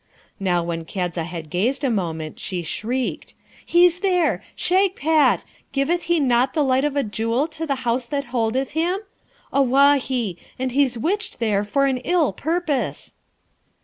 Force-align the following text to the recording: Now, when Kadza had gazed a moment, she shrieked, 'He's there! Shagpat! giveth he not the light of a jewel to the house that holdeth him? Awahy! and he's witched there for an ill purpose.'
Now, 0.39 0.63
when 0.63 0.83
Kadza 0.85 1.25
had 1.25 1.51
gazed 1.51 1.83
a 1.83 1.89
moment, 1.91 2.39
she 2.39 2.63
shrieked, 2.63 3.35
'He's 3.63 3.99
there! 3.99 4.43
Shagpat! 4.57 5.45
giveth 5.73 6.05
he 6.05 6.19
not 6.19 6.55
the 6.55 6.63
light 6.63 6.83
of 6.83 6.95
a 6.95 7.03
jewel 7.03 7.47
to 7.49 7.67
the 7.67 7.75
house 7.85 8.07
that 8.07 8.25
holdeth 8.33 8.71
him? 8.71 9.01
Awahy! 9.53 10.37
and 10.57 10.71
he's 10.71 10.97
witched 10.97 11.37
there 11.37 11.63
for 11.63 11.85
an 11.85 11.97
ill 11.99 12.33
purpose.' 12.33 13.15